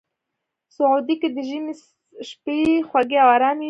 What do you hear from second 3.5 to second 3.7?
وي.